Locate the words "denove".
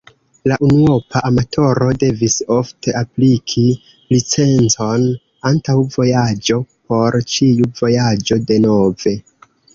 8.51-9.17